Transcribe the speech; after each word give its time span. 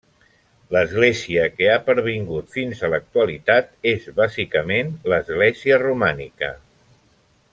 L'església 0.75 1.43
que 1.57 1.67
ha 1.73 1.75
pervingut 1.89 2.49
fins 2.55 2.81
a 2.87 2.89
l'actualitat 2.93 3.69
és 3.93 4.09
bàsicament 4.23 4.91
l'església 5.15 5.81
romànica. 5.87 6.53